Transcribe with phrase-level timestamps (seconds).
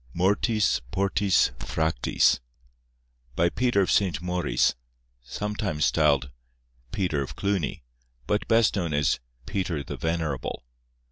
[0.15, 2.39] MORTIS PORTIS FRACTIS
[3.35, 4.19] By Peter of St.
[4.19, 4.73] Maurice,
[5.21, 6.31] sometimes styled
[6.91, 7.83] Peter of Cluny,
[8.25, 10.63] but best known as Peter the Venerable.